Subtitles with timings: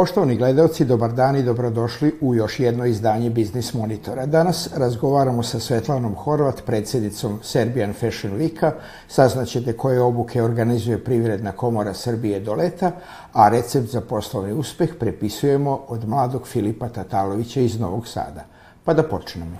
[0.00, 4.26] Poštovani gledalci, dobar dan i dobrodošli u još jedno izdanje Biznis Monitora.
[4.26, 8.70] Danas razgovaramo sa Svetlanom Horvat, predsjednicom Serbian Fashion Weeka.
[9.08, 12.92] Saznaćete koje obuke organizuje Privredna komora Srbije do leta,
[13.32, 18.44] a recept za poslovni uspeh prepisujemo od mladog Filipa Tatalovića iz Novog Sada.
[18.84, 19.56] Pa da počnemo.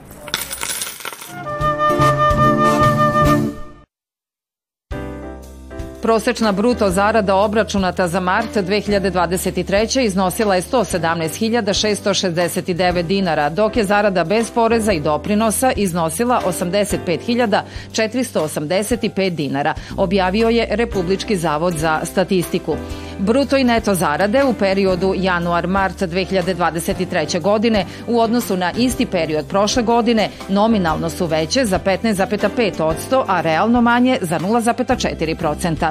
[6.02, 10.00] Prosečna bruto zarada obračunata za mart 2023.
[10.00, 20.48] iznosila je 117.669 dinara, dok je zarada bez poreza i doprinosa iznosila 85.485 dinara, objavio
[20.48, 22.76] je Republički zavod za statistiku.
[23.20, 27.40] Bruto i neto zarade u periodu januar-mart 2023.
[27.40, 33.80] godine u odnosu na isti period prošle godine nominalno su veće za 15,5%, a realno
[33.80, 35.90] manje za 0,4%.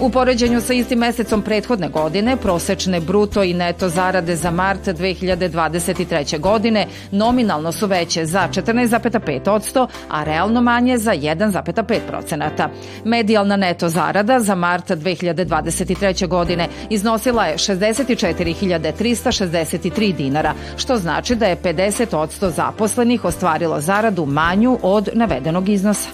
[0.00, 6.40] U poređenju sa istim mesecom prethodne godine, prosečne bruto i neto zarade za mart 2023.
[6.40, 12.68] godine nominalno su veće za 14,5%, a realno manje za 1,5%.
[13.04, 16.28] Medijalna neto zarada za mart 2023.
[16.28, 25.08] godine iznosila je 64.363 dinara, što znači da je 50% zaposlenih ostvarilo zaradu manju od
[25.14, 26.08] navedenog iznosa.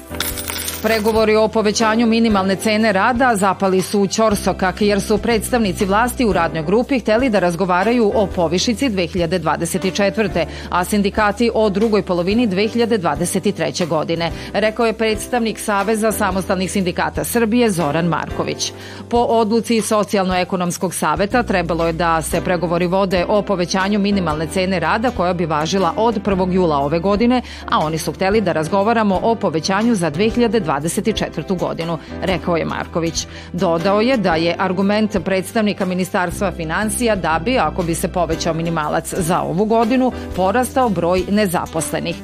[0.82, 6.32] Pregovori o povećanju minimalne cene rada zapali su u Ćorsokak jer su predstavnici vlasti u
[6.32, 10.44] radnoj grupi hteli da razgovaraju o povišici 2024.
[10.70, 13.86] a sindikati o drugoj polovini 2023.
[13.86, 18.72] godine, rekao je predstavnik Saveza samostalnih sindikata Srbije Zoran Marković.
[19.08, 25.10] Po odluci Socijalno-ekonomskog saveta trebalo je da se pregovori vode o povećanju minimalne cene rada
[25.10, 26.52] koja bi važila od 1.
[26.52, 31.58] jula ove godine, a oni su hteli da razgovaramo o povećanju za 2024 2024.
[31.58, 33.26] godinu, rekao je Marković.
[33.53, 39.14] Dodao je da je argument predstavnika Ministarstva financija da bi, ako bi se povećao minimalac
[39.14, 42.16] za ovu godinu, porastao broj nezaposlenih.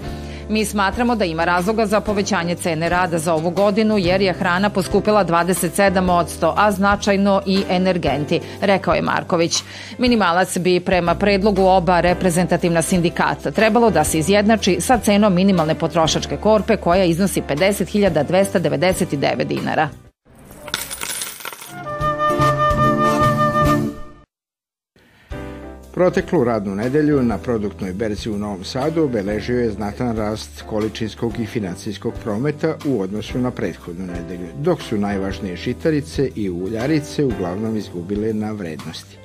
[0.48, 4.70] Mi smatramo da ima razloga za povećanje cene rada za ovu godinu jer je hrana
[4.70, 9.62] poskupila 27%, a značajno i energenti, rekao je Marković.
[9.98, 16.36] Minimalac bi prema predlogu oba reprezentativna sindikata trebalo da se izjednači sa cenom minimalne potrošačke
[16.36, 20.05] korpe koja iznosi 50.299 dinara.
[25.96, 31.46] Proteklu radnu nedelju na produktnoj berzi u Novom Sadu obeležio je znatan rast količinskog i
[31.46, 38.34] financijskog prometa u odnosu na prethodnu nedelju, dok su najvažnije žitarice i uljarice uglavnom izgubile
[38.34, 39.16] na vrednosti.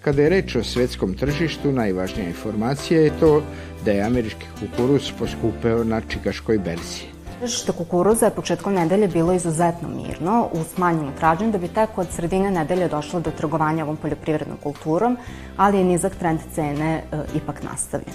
[0.00, 3.42] Kada je reč o svetskom tržištu, najvažnija informacija je to
[3.84, 7.11] da je američki kukuruz poskupeo na čikaškoj berzi.
[7.42, 12.06] Tržište kukuruza je početkom nedelje bilo izuzetno mirno, u smanjenu tražnju, da bi tek od
[12.10, 15.16] sredine nedelje došlo do trgovanja ovom poljoprivrednom kulturom,
[15.56, 17.02] ali je nizak trend cene e,
[17.34, 18.14] ipak nastavljen.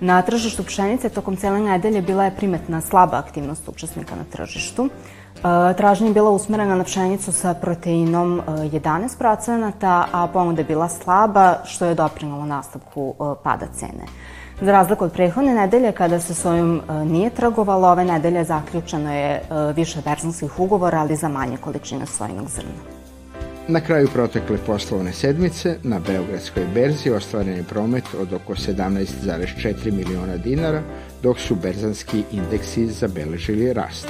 [0.00, 4.88] Na tržištu pšenice tokom cele nedelje bila je primetna slaba aktivnost učesnika na tržištu.
[4.88, 10.88] E, tražnja je bila usmerena na pšenicu sa proteinom 11%, e, a ponuda je bila
[10.88, 14.08] slaba, što je doprinalo nastavku e, pada cene.
[14.62, 19.14] Za razliku od prethodne nedelje, kada se s ovim e, nije trgovalo, ove nedelje zaključeno
[19.14, 19.42] je e,
[19.76, 23.02] više verzanskih ugovora, ali za manje količine sojinog zrna.
[23.68, 30.36] Na kraju protekle poslovne sedmice na Beogradskoj berzi ostvaren je promet od oko 17,4 miliona
[30.36, 30.82] dinara,
[31.22, 34.08] dok su berzanski indeksi zabeležili rast.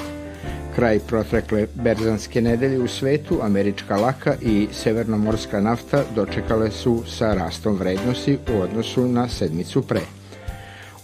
[0.75, 7.75] Kraj protekle berzanske nedelje u svetu, američka laka i severnomorska nafta dočekale su sa rastom
[7.75, 10.01] vrednosti u odnosu na sedmicu pre.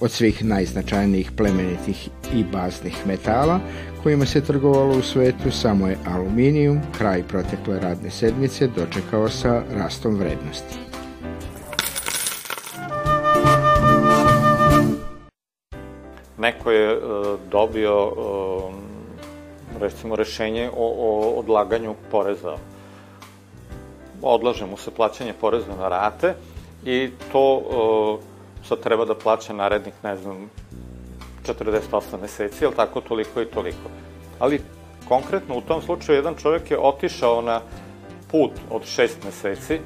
[0.01, 3.59] Od svih najznačajnijih plemenitih i baznih metala
[4.03, 10.15] kojima se trgovalo u svetu samo je aluminijum kraj protekle radne sedmice dočekao sa rastom
[10.15, 10.77] vrednosti.
[16.37, 18.73] Neko je uh, dobio uh,
[19.79, 22.55] recimo rešenje o, o odlaganju poreza.
[24.21, 26.33] Odlaže mu se plaćanje poreza na rate
[26.85, 28.28] i to uh,
[28.63, 30.49] sad treba da plaća narednih, ne znam,
[31.47, 33.89] 48 meseci, ili tako, toliko i toliko.
[34.39, 34.61] Ali,
[35.07, 37.61] konkretno, u tom slučaju, jedan čovjek je otišao na
[38.31, 39.79] put od 6 meseci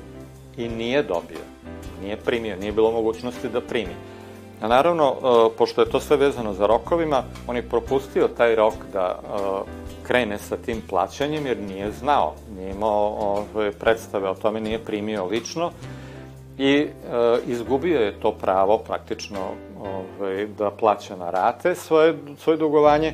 [0.57, 1.43] i nije dobio,
[2.01, 3.95] nije primio, nije bilo mogućnosti da primi.
[4.61, 8.73] A naravno, e, pošto je to sve vezano za rokovima, on je propustio taj rok
[8.93, 9.27] da e,
[10.07, 13.43] krene sa tim plaćanjem jer nije znao, nije imao
[13.79, 15.71] predstave o tome, nije primio lično
[16.57, 16.87] i e,
[17.47, 19.39] izgubio je to pravo praktično
[19.81, 23.13] ovaj, da plaća na rate svoje, svoje dugovanje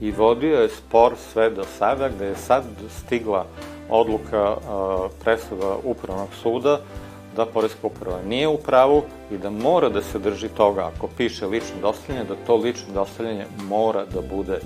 [0.00, 3.44] i vodio je spor sve do sada, gde je sad stigla
[3.90, 4.60] odluka e,
[5.24, 6.80] presuda Upravnog suda
[7.36, 11.46] da Poreska uprava nije u pravu i da mora da se drži toga, ako piše
[11.46, 14.58] lično dostavljanje, da to lično dostavljanje mora da bude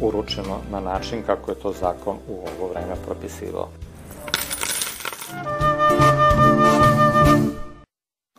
[0.00, 3.68] uručeno na način kako je to zakon u ovo vreme propisivao.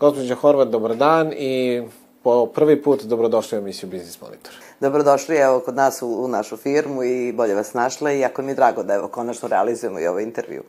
[0.03, 1.81] Gospodin Horvat, dobar dan i
[2.23, 4.53] po prvi put dobrodošli u emisiju Business Monitor.
[4.79, 8.51] Dobrodošli evo kod nas u, u našu firmu i bolje vas našle i jako mi
[8.51, 10.63] je drago da evo konačno realizujemo i ovaj intervju.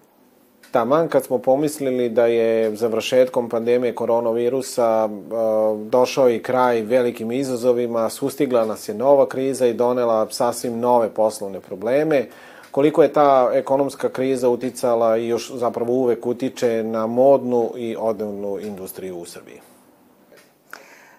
[0.71, 8.11] Taman kad smo pomislili da je završetkom pandemije koronavirusa uh, došao i kraj velikim izazovima,
[8.11, 12.27] sustigla nas je nova kriza i donela sasvim nove poslovne probleme.
[12.75, 18.59] Koliko je ta ekonomska kriza uticala i još zapravo uvek utiče na modnu i odevnu
[18.61, 19.61] industriju u Srbiji?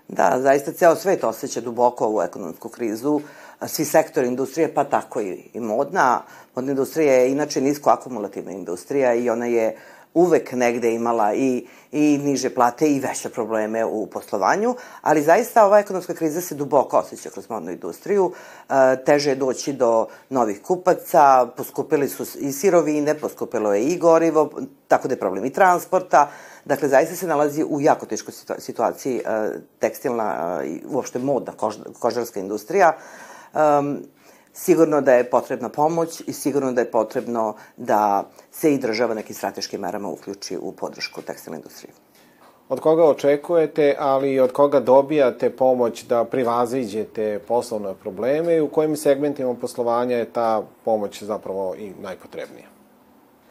[0.08, 3.22] Da, zaista ceo svet osjeća duboko ovu ekonomsku krizu,
[3.68, 6.22] svi sektori industrije, pa tako i, i modna.
[6.56, 9.78] Modna industrija je inače nisko akumulativna industrija i ona je
[10.16, 15.80] uvek negde imala i, i niže plate i veće probleme u poslovanju, ali zaista ova
[15.80, 18.32] ekonomska kriza se duboko osjeća kroz modnu industriju.
[18.70, 24.50] E, teže je doći do novih kupaca, poskupili su i sirovine, poskupilo je i gorivo,
[24.88, 26.32] tako da je problem i transporta.
[26.66, 31.76] Dakle, zaista se nalazi u jako teškoj situaciji e, tekstilna e, i uopšte modna kož,
[32.00, 32.94] kožarska industrija.
[34.56, 39.36] Sigurno da je potrebna pomoć i sigurno da je potrebno da se i država nekim
[39.36, 41.94] strateškim merama uključi u podršku tekstilne industrije.
[42.70, 48.70] Od koga očekujete, ali i od koga dobijate pomoć da privaziđete poslovne probleme i u
[48.70, 52.75] kojim segmentima poslovanja je ta pomoć zapravo i najpotrebnija?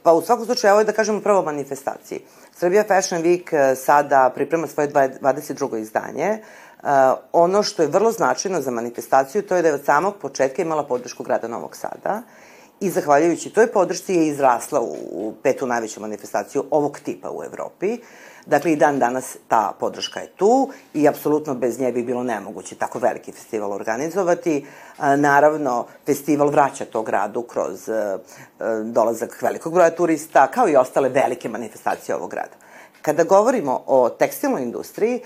[0.05, 2.21] Pa u svakom slučaju, evo je da kažemo prvo manifestaciji.
[2.53, 5.79] Srbija Fashion Week eh, sada priprema svoje 22.
[5.79, 6.39] izdanje.
[6.83, 6.91] Uh,
[7.33, 10.85] ono što je vrlo značajno za manifestaciju, to je da je od samog početka imala
[10.85, 12.23] podršku grada Novog Sada
[12.81, 17.99] i zahvaljujući toj podršci je izrasla u, petu najveću manifestaciju ovog tipa u Evropi.
[18.47, 22.75] Dakle, i dan danas ta podrška je tu i apsolutno bez nje bi bilo nemoguće
[22.75, 24.67] tako veliki festival organizovati.
[24.99, 27.91] Naravno, festival vraća to gradu kroz
[28.85, 32.57] dolazak velikog broja turista, kao i ostale velike manifestacije ovog grada.
[33.03, 35.21] Kada govorimo o tekstilnoj industriji,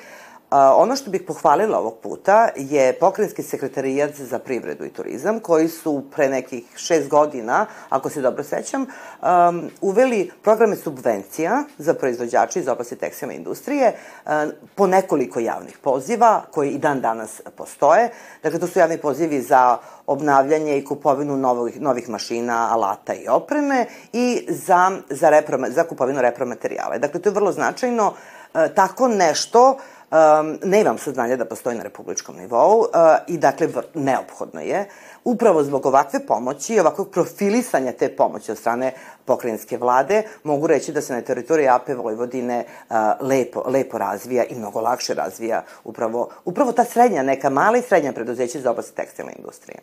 [0.51, 6.03] ono što bih pohvalila ovog puta je pokrenjski sekretarijat za privredu i turizam, koji su
[6.15, 12.69] pre nekih šest godina, ako se dobro sećam, um, uveli programe subvencija za proizvođače iz
[12.69, 14.33] oblasti tekstilne industrije um,
[14.75, 18.11] po nekoliko javnih poziva, koji i dan danas postoje.
[18.43, 23.87] Dakle, to su javni pozivi za obnavljanje i kupovinu novih, novih mašina, alata i opreme
[24.13, 26.99] i za, za, reprome, za kupovinu repromaterijala.
[26.99, 28.07] Dakle, to je vrlo značajno.
[28.55, 32.87] Uh, tako nešto uh, Um, ne imam saznanja da postoji na republičkom nivou uh,
[33.27, 34.89] i dakle neophodno je
[35.25, 38.93] upravo zbog ovakve pomoći i ovakvog profilisanja te pomoći od strane
[39.25, 44.55] pokrajinske vlade, mogu reći da se na teritoriji AP Vojvodine uh, lepo, lepo razvija i
[44.55, 49.33] mnogo lakše razvija upravo, upravo ta srednja, neka mala i srednja preduzeća za oblasti tekstilne
[49.39, 49.81] industrije.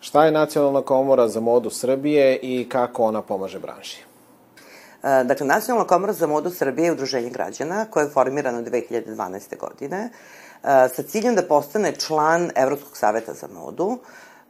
[0.00, 4.05] Šta je Nacionalna komora za modu Srbije i kako ona pomaže branši?
[5.02, 9.58] E, dakle, Nacionalna komora za modu Srbije je udruženje građana koje je formirano 2012.
[9.58, 10.08] godine e,
[10.94, 13.98] sa ciljem da postane član Evropskog saveta za modu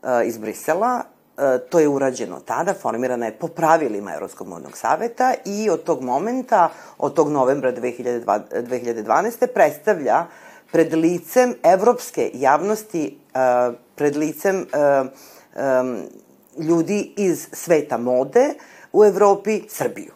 [0.02, 1.02] e, iz Brisela.
[1.70, 6.68] To je urađeno tada, formirana je po pravilima Evropskog modnog saveta i od tog momenta,
[6.98, 9.46] od tog novembra 2012.
[9.54, 10.26] predstavlja
[10.72, 13.18] pred licem evropske javnosti,
[13.94, 14.66] pred licem
[16.58, 18.54] ljudi iz sveta mode
[18.92, 20.15] u Evropi Srbiju.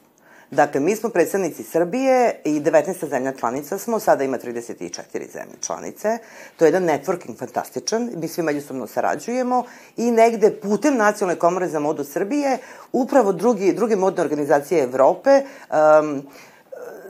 [0.51, 3.09] Dakle, mi smo predstavnici Srbije i 19.
[3.09, 6.19] zemlja članica smo, sada ima 34 zemlje članice.
[6.57, 9.65] To je jedan networking fantastičan, mi svi međusobno sarađujemo
[9.97, 12.59] i negde putem Nacionalne komore za modu Srbije,
[12.93, 16.23] upravo drugi, druge modne organizacije Evrope um,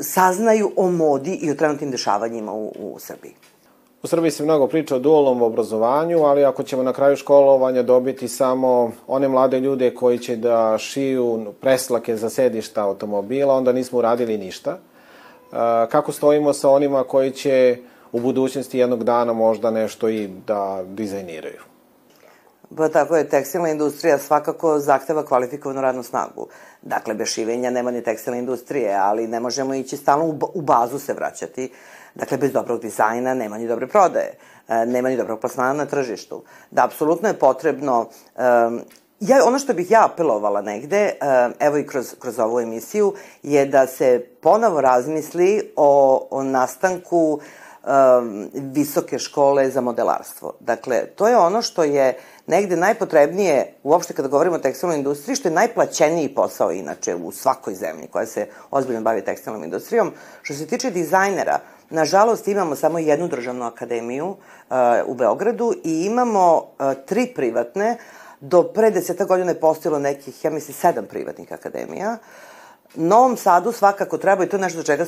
[0.01, 3.35] saznaju o modi i o trenutnim dešavanjima u, u Srbiji.
[4.03, 8.29] U Srbiji se mnogo priča o dualnom obrazovanju, ali ako ćemo na kraju školovanja dobiti
[8.29, 14.39] samo one mlade ljude koji će da šiju preslake za sedišta automobila, onda nismo uradili
[14.39, 14.79] ništa.
[15.91, 17.77] Kako stojimo sa onima koji će
[18.13, 21.61] u budućnosti jednog dana možda nešto i da dizajniraju?
[22.77, 26.47] Pa tako je, tekstilna industrija svakako zahteva kvalifikovanu radnu snagu.
[26.83, 31.15] Dakle, bez šivenja nema ni tekstilne industrije, ali ne možemo ići stalno u bazu se
[31.15, 31.71] vraćati.
[32.15, 34.35] Dakle, bez dobrog dizajna nema ni dobre prodaje,
[34.69, 36.43] e, nema ni dobrog plasmana na tržištu.
[36.71, 38.81] Da, apsolutno je potrebno um,
[39.21, 41.13] Ja, ono što bih ja apelovala negde,
[41.59, 47.41] evo i kroz, kroz ovu emisiju, je da se ponovo razmisli o, o nastanku
[48.55, 50.53] visoke škole za modelarstvo.
[50.61, 55.49] Dakle, to je ono što je negde najpotrebnije, uopšte kada govorimo o tekstilnoj industriji, što
[55.49, 60.13] je najplaćeniji posao inače u svakoj zemlji koja se ozbiljno bavi tekstilnom industrijom.
[60.43, 61.59] Što se tiče dizajnera,
[61.91, 67.97] nažalost imamo samo jednu državnu akademiju uh, u Beogradu i imamo uh, tri privatne,
[68.41, 72.17] do pre deseta godina je postojalo nekih, ja mislim, sedam privatnih akademija.
[72.95, 75.05] Novom Sadu svakako treba, i to je nešto za čega,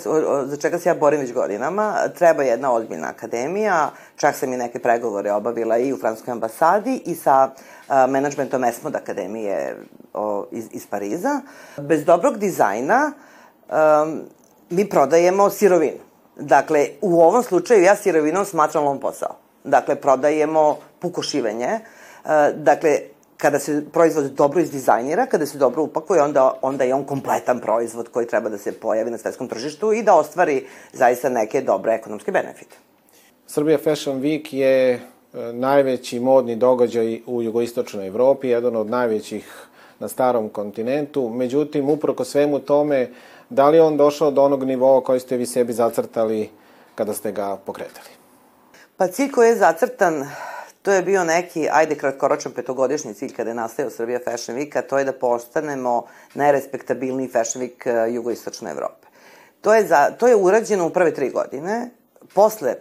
[0.46, 4.78] za čega se ja borim već godinama, treba jedna ozbiljna akademija, čak sam i neke
[4.78, 9.76] pregovore obavila i u Francuskoj ambasadi i sa uh, menadžmentom Esmod akademije
[10.14, 11.40] o, iz, iz Pariza.
[11.76, 14.22] Bez dobrog dizajna um,
[14.70, 16.11] mi prodajemo sirovinu.
[16.42, 19.36] Dakle, u ovom slučaju ja sirovinom smatram lovom posao.
[19.64, 21.68] Dakle, prodajemo pukošivenje.
[22.24, 22.98] Uh, dakle,
[23.36, 28.08] kada se proizvod dobro izdizajnira, kada se dobro upakuje, onda, onda je on kompletan proizvod
[28.08, 32.32] koji treba da se pojavi na svetskom tržištu i da ostvari zaista neke dobre ekonomske
[32.32, 32.76] benefite.
[33.46, 35.00] Srbija Fashion Week je e,
[35.52, 39.66] najveći modni događaj u jugoistočnoj Evropi, jedan od najvećih
[39.98, 41.28] na starom kontinentu.
[41.28, 43.08] Međutim, uproko svemu tome,
[43.52, 46.50] da li on došao do onog nivoa koji ste vi sebi zacrtali
[46.94, 48.08] kada ste ga pokretali?
[48.96, 50.24] Pa cilj koji je zacrtan
[50.82, 54.82] To je bio neki, ajde, kratkoročan petogodišnji cilj kada je nastao Srbija Fashion Week, a
[54.82, 59.06] to je da postanemo najrespektabilniji Fashion Week uh, jugoistočne Evrope.
[59.60, 61.90] To je, za, to je urađeno u prve tri godine.
[62.34, 62.74] Posle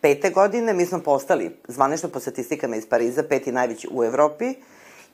[0.00, 4.54] pete godine mi smo postali, zvanično po statistikama iz Pariza, peti najveći u Evropi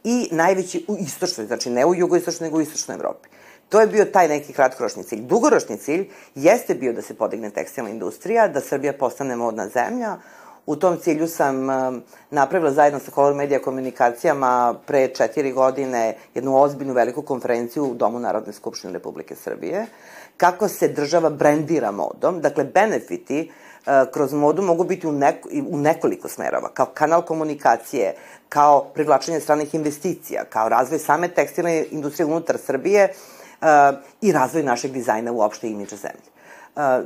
[0.04, 3.28] i najveći u istočnoj, znači ne u jugoistočnoj, nego u istočnoj Evropi.
[3.68, 5.20] To je bio taj neki kratkoročni cilj.
[5.20, 10.18] Dugoročni cilj jeste bio da se podigne tekstilna industrija, da Srbija postane modna zemlja,
[10.66, 16.56] U tom cilju sam um, napravila zajedno sa Color Media komunikacijama pre četiri godine jednu
[16.56, 19.86] ozbiljnu veliku konferenciju u Domu Narodne skupštine Republike Srbije.
[20.36, 25.76] Kako se država brendira modom, dakle benefiti uh, kroz modu mogu biti u, neko, u
[25.76, 28.14] nekoliko smerova, kao kanal komunikacije,
[28.48, 33.12] kao privlačenje stranih investicija, kao razvoj same tekstilne industrije unutar Srbije
[34.20, 36.36] i razvoj našeg dizajna uopšte imidža zemlje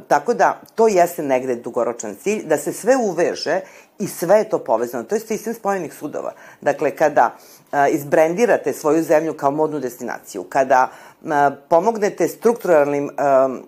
[0.09, 3.61] tako da, to jeste negde dugoročan cilj, da se sve uveže
[3.99, 5.05] i sve je to povezano.
[5.05, 6.33] To je sistem spojenih sudova.
[6.61, 7.37] Dakle, kada
[7.73, 10.91] a, izbrendirate svoju zemlju kao modnu destinaciju, kada
[11.25, 13.59] a, pomognete strukturalnim a,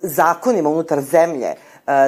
[0.00, 1.54] zakonima unutar zemlje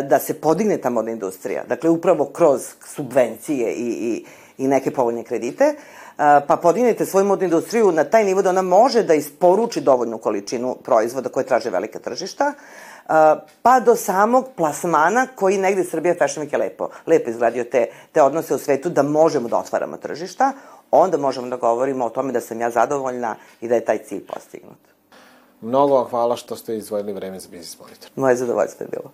[0.09, 4.25] da se podigne ta modna industrija, dakle, upravo kroz subvencije i, i,
[4.61, 5.75] i neke povoljne kredite,
[6.47, 10.77] pa podignete svoju modnu industriju na taj nivo da ona može da isporuči dovoljnu količinu
[10.85, 12.53] proizvoda koje traže velika tržišta,
[13.63, 18.23] pa do samog plasmana koji negde Srbija Fashion Week je lepo, lepo izgradio te, te
[18.23, 20.53] odnose u svetu da možemo da otvaramo tržišta,
[20.91, 24.27] onda možemo da govorimo o tome da sam ja zadovoljna i da je taj cilj
[24.27, 24.79] postignut.
[25.61, 28.11] Mnogo vam hvala što ste izvojili vreme za Business Monitor.
[28.17, 29.13] Moje zadovoljstvo je bilo.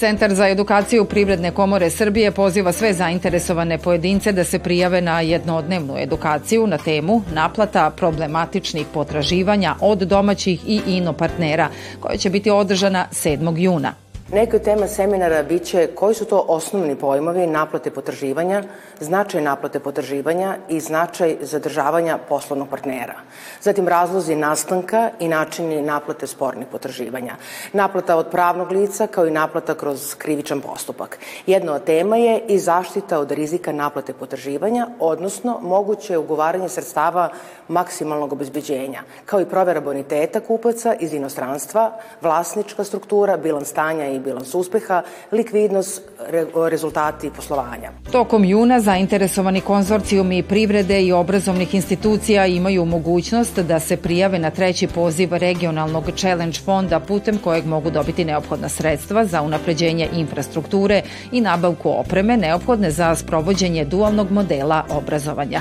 [0.00, 5.98] Centar za edukaciju Privredne komore Srbije poziva sve zainteresovane pojedince da se prijave na jednodnevnu
[5.98, 11.68] edukaciju na temu naplata problematičnih potraživanja od domaćih i ino partnera,
[12.00, 13.58] koja će biti održana 7.
[13.58, 13.94] juna.
[14.32, 18.62] Neka tema seminara biće koji su to osnovni pojmovi naplate potraživanja,
[19.00, 23.14] značaj naplate potraživanja i značaj zadržavanja poslovnog partnera.
[23.62, 27.34] Zatim razlozi nastanka i načini naplate spornih potraživanja.
[27.72, 31.18] Naplata od pravnog lica kao i naplata kroz krivičan postupak.
[31.46, 37.28] Jedna od tema je i zaštita od rizika naplate potraživanja, odnosno moguće ugovaranje sredstava
[37.68, 44.54] maksimalnog obezbeđenja, kao i provera boniteta kupaca iz inostranstva, vlasnička struktura, bilans stanja i bilans
[44.54, 47.90] uspeha, likvidnost, re, rezultati poslovanja.
[48.12, 54.86] Tokom juna zainteresovani konzorcijumi privrede i obrazovnih institucija imaju mogućnost da se prijave na treći
[54.86, 61.90] poziv regionalnog challenge fonda putem kojeg mogu dobiti neophodna sredstva za unapređenje infrastrukture i nabavku
[61.90, 65.60] opreme neophodne za sprovođenje dualnog modela obrazovanja.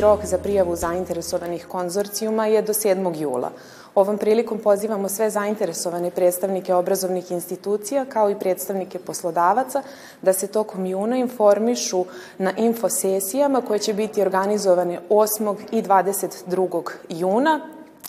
[0.00, 3.20] Rok za prijavu zainteresovanih konzorcijuma je do 7.
[3.20, 3.50] jula.
[3.94, 9.82] Ovom prilikom pozivamo sve zainteresovane predstavnike obrazovnih institucija kao i predstavnike poslodavaca
[10.22, 12.04] da se tokom juna informišu
[12.38, 15.56] na infosesijama koje će biti organizovane 8.
[15.72, 16.82] i 22.
[17.08, 17.60] juna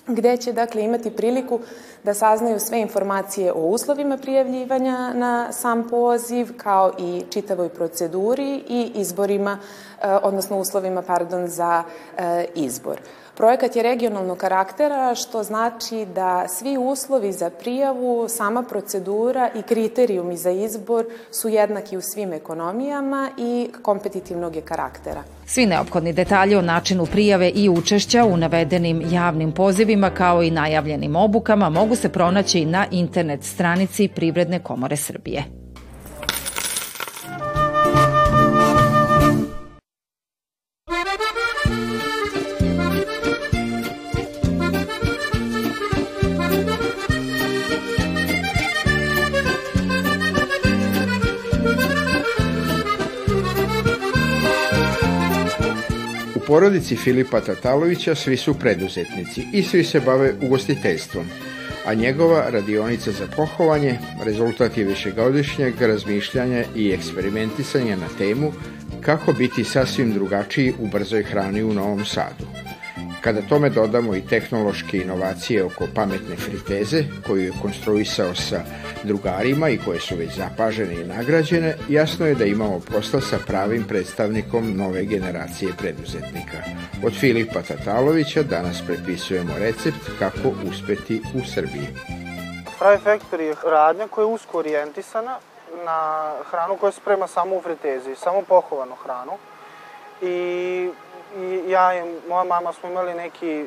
[0.08, 1.60] gde će dakle imati priliku
[2.04, 8.92] da saznaju sve informacije o uslovima prijavljivanja na sam poziv, kao i čitavoj proceduri i
[8.96, 9.58] izborima,
[10.02, 11.84] e, odnosno uslovima, pardon, za
[12.18, 13.02] e, izbor.
[13.38, 20.38] Projekat je regionalnog karaktera, što znači da svi uslovi za prijavu, sama procedura i kriterijumi
[20.38, 25.24] za izbor su jednaki u svim ekonomijama i kompetitivnog je karaktera.
[25.46, 31.16] Svi neophodni detalji o načinu prijave i učešća u navedenim javnim pozivima kao i najavljenim
[31.16, 35.61] obukama mogu se pronaći na internet stranici Privredne komore Srbije.
[56.62, 61.26] Porodici Filipa Tatalovića svi su preduzetnici i svi se bave ugostiteljstvom,
[61.86, 68.52] a njegova radionica za pohovanje rezultat je višegodišnjeg razmišljanja i eksperimentisanja na temu
[69.02, 72.51] kako biti sasvim drugačiji u brzoj hrani u Novom Sadu.
[73.22, 78.62] Kada tome dodamo i tehnološke inovacije oko pametne friteze, koju je konstruisao sa
[79.04, 83.84] drugarima i koje su već zapažene i nagrađene, jasno je da imamo posla sa pravim
[83.88, 86.58] predstavnikom nove generacije preduzetnika.
[87.06, 91.88] Od Filipa Tatalovića danas prepisujemo recept kako uspeti u Srbiji.
[92.80, 95.38] Fry Factory je radnja koja je usko orijentisana
[95.86, 99.32] na hranu koja se sprema samo u fritezi, samo pohovanu hranu.
[100.22, 100.90] I
[101.38, 103.66] i ja i moja mama smo imali neki,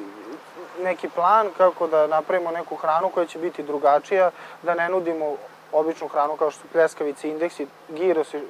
[0.83, 4.31] neki plan kako da napravimo neku hranu koja će biti drugačija,
[4.63, 5.37] da ne nudimo
[5.73, 8.41] običnu hranu kao što su pljeskavice, indeksi, giros i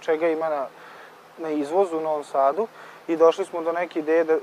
[0.00, 0.66] čega ima na,
[1.38, 2.66] na izvozu u Novom Sadu.
[3.08, 4.36] I došli smo do neke ideje da,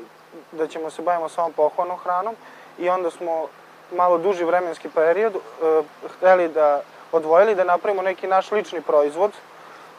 [0.51, 2.35] da ćemo se bavimo samo pohvalnom hranom.
[2.79, 3.47] I onda smo
[3.91, 5.85] malo duži vremenski period uh,
[6.17, 9.31] hteli da odvojili da napravimo neki naš lični proizvod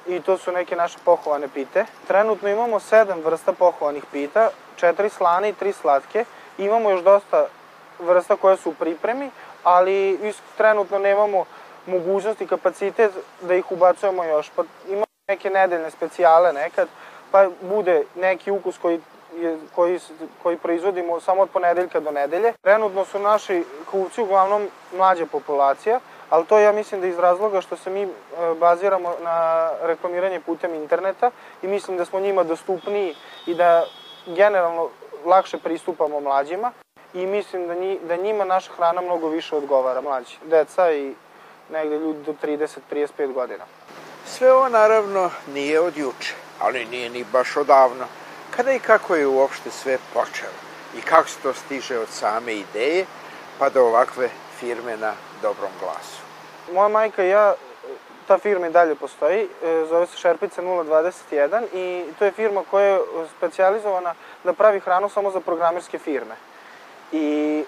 [0.07, 1.85] i to su neke naše pohovane pite.
[2.07, 6.25] Trenutno imamo sedam vrsta pohovanih pita, četiri slane i tri slatke.
[6.59, 7.47] Imamo još dosta
[7.99, 9.31] vrsta koje su u pripremi,
[9.63, 10.19] ali
[10.57, 11.45] trenutno nemamo
[11.87, 14.51] mogućnost i kapacitet da ih ubacujemo još.
[14.57, 16.89] Pa imamo neke nedeljne specijale nekad,
[17.31, 19.01] pa bude neki ukus koji
[19.37, 20.01] je, koji,
[20.43, 22.53] koji proizvodimo samo od ponedeljka do nedelje.
[22.63, 27.77] Trenutno su naši kupci uglavnom mlađa populacija, ali to ja mislim da iz razloga što
[27.77, 28.09] se mi e,
[28.61, 31.31] baziramo na reklamiranje putem interneta
[31.63, 33.15] i mislim da smo njima dostupniji
[33.47, 33.85] i da
[34.27, 34.89] generalno
[35.25, 36.73] lakše pristupamo mlađima
[37.15, 41.15] i mislim da, nji, da njima naša hrana mnogo više odgovara mlađi, deca i
[41.71, 43.65] negde ljudi do 30-35 godina.
[44.27, 48.05] Sve ovo naravno nije od juče, ali nije ni baš odavno.
[48.57, 50.59] Kada i kako je uopšte sve počelo
[50.99, 53.07] i kako se to stiže od same ideje
[53.59, 55.13] pa do ovakve firme na
[55.45, 56.23] dobrom glasu.
[56.73, 57.55] Moja majka i ja,
[58.29, 62.87] ta firma i dalje postoji, e, zove se Šerpice 021 i to je firma koja
[62.87, 63.01] je
[63.39, 66.37] specializowana da pravi hranu samo za programerske firme.
[67.13, 67.65] I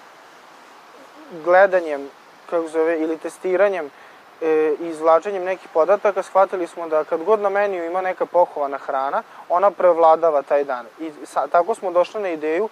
[1.45, 2.09] gledanjem,
[2.51, 3.91] kako zove, ili testiranjem
[4.40, 8.79] e, i izvlačenjem nekih podataka shvatili smo da kad god na meniju ima neka pohovana
[8.79, 10.87] hrana, ona prevladava taj dan.
[11.01, 12.68] I sa, tako smo došli na ideju,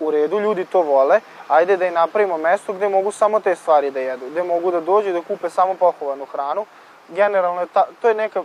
[0.00, 3.90] u redu, ljudi to vole, ajde da i napravimo mesto gde mogu samo te stvari
[3.90, 6.66] da jedu, gde mogu da dođu i da kupe samo pohovanu hranu.
[7.08, 8.42] Generalno, ta, to, je neka,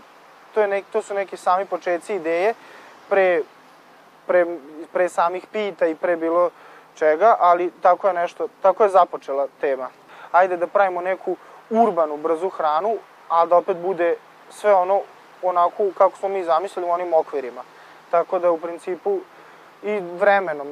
[0.53, 2.53] to, je nek, to su neki sami početci ideje
[3.09, 3.41] pre,
[4.27, 4.45] pre,
[4.93, 6.49] pre samih pita i pre bilo
[6.95, 9.89] čega, ali tako je nešto, tako je započela tema.
[10.31, 11.35] Ajde da pravimo neku
[11.71, 12.97] urbanu, brzu hranu,
[13.29, 14.15] a da opet bude
[14.49, 15.01] sve ono
[15.41, 17.61] onako kako smo mi zamislili u onim okvirima.
[18.11, 19.19] Tako da u principu
[19.83, 20.67] i vremenom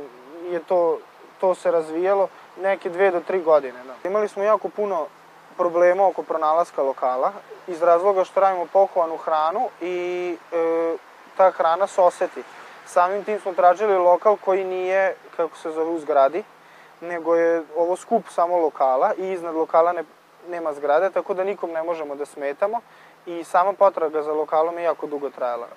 [0.50, 0.98] je to,
[1.40, 2.28] to se razvijalo
[2.62, 3.84] neke dve do tri godine.
[3.84, 4.10] Da.
[4.10, 5.06] Imali smo jako puno
[5.58, 7.32] problema oko pronalaska lokala
[7.68, 10.96] iz razloga što radimo pohovanu hranu i e,
[11.38, 12.44] ta hrana se oseti.
[12.86, 16.44] Samim tim smo tražili lokal koji nije, kako se zove, u zgradi,
[17.02, 20.04] nego je ovo skup samo lokala i iznad lokala ne,
[20.48, 22.82] nema zgrade, tako da nikom ne možemo da smetamo
[23.26, 25.68] i sama potraga za lokalom je jako dugo trajala.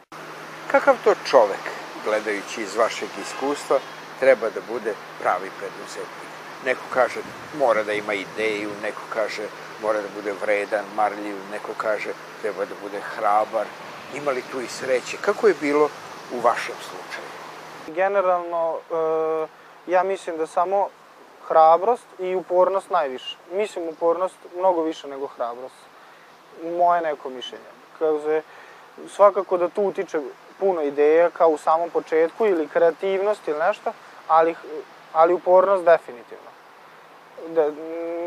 [0.71, 1.65] Kakav to čovek,
[2.05, 3.79] gledajući iz vašeg iskustva,
[4.21, 6.33] treba da bude pravi preduzetnik?
[6.65, 7.21] Neko kaže
[7.59, 9.43] mora da ima ideju, neko kaže
[9.83, 13.67] mora da bude vredan, marljiv, neko kaže treba da bude hrabar.
[14.15, 15.17] Ima li tu i sreće?
[15.21, 15.89] Kako je bilo
[16.33, 17.29] u vašem slučaju?
[17.87, 19.47] Generalno, e,
[19.87, 20.89] ja mislim da samo
[21.53, 23.37] hrabrost i upornost najviše.
[23.53, 25.75] Mislim upornost mnogo više nego hrabrost.
[26.79, 27.73] Moje neko mišljenje.
[27.99, 28.43] Kaže,
[29.09, 30.21] svakako da tu utiče
[30.61, 33.93] puno ideja kao u samom početku ili kreativnost ili nešto,
[34.29, 34.55] ali,
[35.13, 36.51] ali upornost definitivno.
[37.49, 37.71] Da,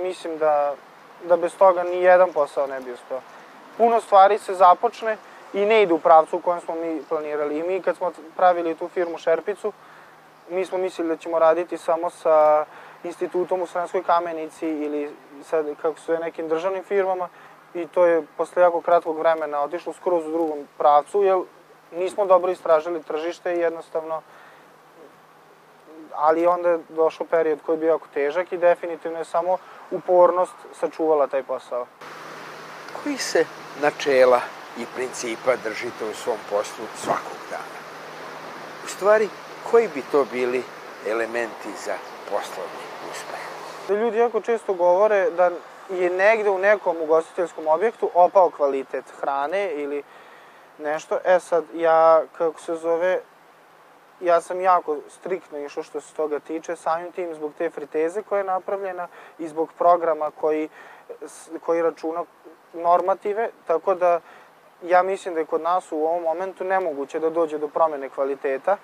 [0.03, 0.75] mislim da,
[1.23, 3.21] da bez toga ni jedan posao ne bi uspeo.
[3.77, 5.17] Puno stvari se započne
[5.53, 7.57] i ne ide u pravcu u kojem smo mi planirali.
[7.57, 9.73] I mi kad smo pravili tu firmu Šerpicu,
[10.49, 12.65] mi smo mislili da ćemo raditi samo sa
[13.03, 17.29] institutom u Sremskoj kamenici ili sa, kako su je, nekim državnim firmama
[17.73, 21.37] i to je posle jako kratkog vremena otišlo skroz u drugom pravcu, jer
[21.91, 24.21] nismo dobro istražili tržište i jednostavno
[26.15, 29.57] ali onda je došao period koji je bio jako težak i definitivno je samo
[29.91, 31.85] upornost sačuvala taj posao.
[33.03, 33.45] Koji se
[33.81, 34.41] načela
[34.77, 37.79] i principa držite u svom poslu svakog dana?
[38.85, 39.29] U stvari,
[39.71, 40.63] koji bi to bili
[41.07, 41.93] elementi za
[42.29, 42.84] poslovni
[43.93, 45.51] ljudi jako često govore da
[45.89, 50.03] je negde u nekom ugostiteljskom objektu opao kvalitet hrane ili
[50.77, 51.19] nešto.
[51.25, 53.19] E sad, ja, kako se zove,
[54.21, 58.37] ja sam jako striktno išao što se toga tiče, samim tim zbog te friteze koja
[58.37, 59.07] je napravljena
[59.39, 60.69] i zbog programa koji,
[61.65, 62.23] koji računa
[62.73, 64.19] normative, tako da
[64.83, 68.77] ja mislim da je kod nas u ovom momentu nemoguće da dođe do promene kvaliteta,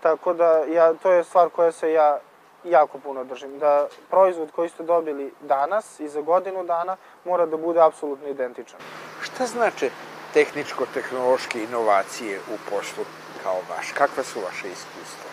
[0.00, 2.18] tako da ja, to je stvar koja se ja
[2.64, 3.58] jako puno držim.
[3.58, 8.80] Da proizvod koji ste dobili danas i za godinu dana mora da bude apsolutno identičan.
[9.22, 9.90] Šta znači
[10.34, 13.04] tehničko-tehnološke inovacije u poslu
[13.42, 13.92] kao vaš?
[13.92, 15.30] Kakva su vaše iskustva?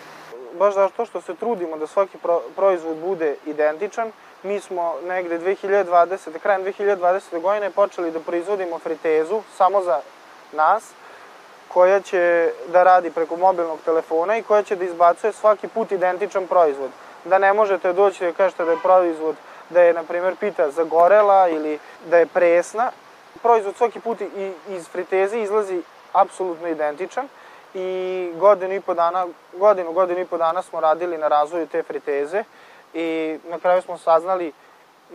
[0.58, 6.38] Baš zato što se trudimo da svaki pro, proizvod bude identičan, mi smo negde 2020.
[6.38, 7.40] krajem 2020.
[7.40, 10.00] godine počeli da proizvodimo fritezu samo za
[10.52, 10.92] nas,
[11.68, 16.46] koja će da radi preko mobilnog telefona i koja će da izbacuje svaki put identičan
[16.46, 16.90] proizvod.
[17.24, 19.36] Da ne možete doći da kažete da je proizvod,
[19.70, 22.90] da je, na primjer, pita zagorela ili da je presna.
[23.42, 24.18] Proizvod svaki put
[24.68, 25.82] iz friteze izlazi
[26.12, 27.28] apsolutno identičan
[27.74, 31.82] i godinu i po dana, godinu, godinu i po dana smo radili na razvoju te
[31.82, 32.44] friteze
[32.94, 34.52] i na kraju smo saznali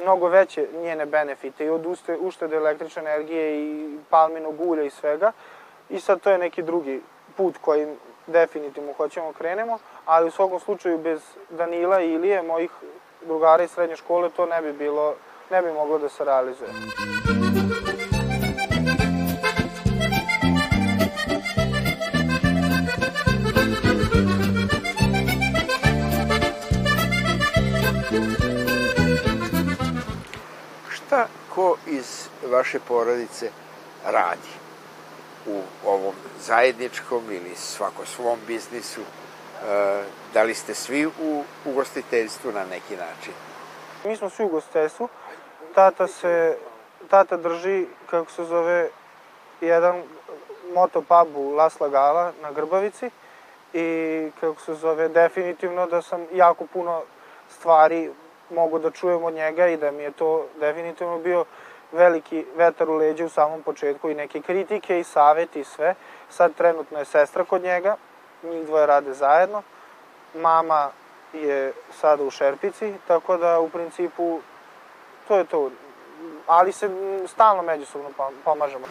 [0.01, 1.85] mnogo veće njene benefite i od
[2.19, 5.31] uštede električne energije i palminog ulja i svega.
[5.89, 7.01] I sad to je neki drugi
[7.35, 7.95] put kojim
[8.27, 12.71] definitivno hoćemo krenemo, ali u svakom slučaju bez Danila i Ilije, mojih
[13.25, 15.15] drugara iz srednje škole, to ne bi bilo,
[15.51, 16.69] ne bi moglo da se realizuje.
[30.89, 33.49] Šta ko iz vaše porodice
[34.05, 34.51] radi
[35.47, 39.01] u ovom zajedničkom ili svako svom biznisu?
[39.65, 43.33] E, da li ste svi u ugostiteljstvu na neki način?
[44.05, 45.09] Mi smo svi u ugostiteljstvu.
[45.75, 46.57] Tata se,
[47.09, 48.89] tata drži, kako se zove,
[49.61, 50.03] jedan
[50.73, 53.09] moto pub u Las Lagala na Grbavici
[53.73, 57.01] i kako se zove, definitivno da sam jako puno
[57.49, 58.11] stvari
[58.49, 61.45] mogu da čujem od njega i da mi je to definitivno bio
[61.91, 65.95] veliki vetar u leđe u samom početku i neke kritike i saveti i sve.
[66.29, 67.95] Sad trenutno je sestra kod njega,
[68.49, 69.63] njih dvoje rade zajedno.
[70.35, 70.89] Mama
[71.33, 74.39] je sada u Šerpici, tako da u principu
[75.27, 75.71] to je to.
[76.47, 76.89] Ali se
[77.27, 78.09] stalno međusobno
[78.43, 78.85] pomažemo.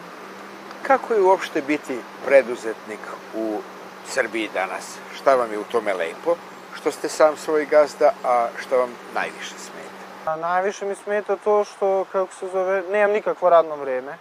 [0.81, 2.99] Kako je uopšte biti preduzetnik
[3.35, 3.57] u
[4.05, 4.97] Srbiji danas?
[5.15, 6.35] Šta vam je u tome lepo?
[6.75, 10.31] Što ste sam svoj gazda, a što vam najviše smeta?
[10.31, 14.17] A najviše mi smeta to što, kako se zove, nemam nikakvo radno vreme.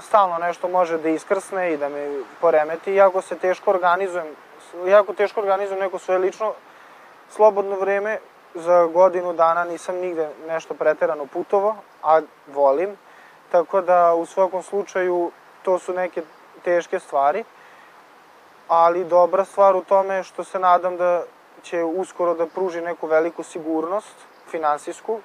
[0.00, 4.26] Stalno nešto može da iskrsne i da me poremeti, jako se teško organizujem,
[4.86, 6.52] jako teško organizujem neko svoje lično
[7.30, 8.18] slobodno vreme.
[8.54, 12.96] Za godinu dana nisam nigde nešto preterano putovo, a volim.
[13.52, 15.30] Tako da u svakom slučaju
[15.62, 16.22] to su neke
[16.64, 17.44] teške stvari
[18.70, 21.22] ali dobra stvar u tome je što se nadam da
[21.62, 24.14] će uskoro da pruži neku veliku sigurnost
[24.50, 25.20] finansijsku,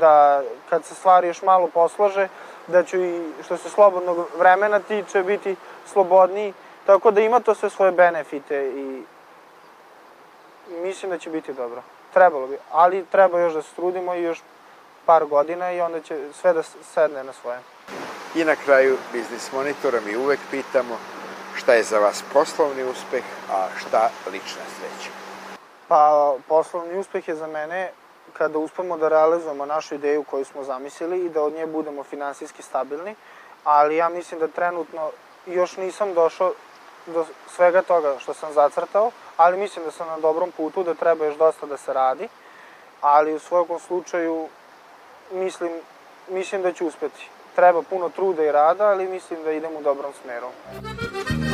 [0.00, 2.28] da kad se stvari još malo poslaže,
[2.68, 5.56] da ću i što se slobodnog vremena tiče biti
[5.92, 6.54] slobodniji,
[6.86, 9.02] tako da ima to sve svoje benefite i
[10.82, 11.82] mislim da će biti dobro.
[12.12, 14.42] Trebalo bi, ali treba još da se trudimo i još
[15.06, 17.58] par godina i onda će sve da sedne na svoje.
[18.34, 20.98] I na kraju Biznis Monitora mi uvek pitamo
[21.56, 25.10] šta je za vas poslovni uspeh, a šta lična sreća?
[25.88, 27.90] Pa, poslovni uspeh je za mene
[28.38, 32.62] kada uspemo da realizujemo našu ideju koju smo zamislili i da od nje budemo finansijski
[32.62, 33.14] stabilni,
[33.64, 35.10] ali ja mislim da trenutno
[35.46, 36.52] još nisam došao
[37.06, 41.24] do svega toga što sam zacrtao, ali mislim da sam na dobrom putu, da treba
[41.24, 42.28] još dosta da se radi,
[43.00, 44.48] ali u svakom slučaju
[45.32, 45.72] mislim,
[46.28, 47.28] mislim da ću uspeti.
[47.54, 50.48] Treba puno truda i rada, ali mislim da idem u dobrom smeru.
[51.42, 51.47] To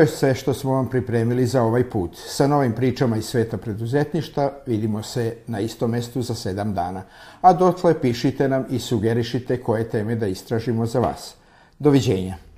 [0.00, 2.10] je sve što smo vam pripremili za ovaj put.
[2.16, 7.02] Sa novim pričama iz sveta preduzetništa vidimo se na istom mestu za sedam dana.
[7.40, 11.34] A dotle pišite nam i sugerišite koje teme da istražimo za vas.
[11.78, 12.49] Doviđenja.